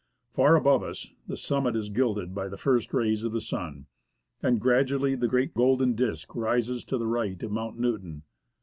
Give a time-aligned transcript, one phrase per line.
[0.33, 3.85] Far above us, the summit is gilded by the first rays of the sun,
[4.41, 8.23] and gradually the great golden disk rises to the right of Mount Newton.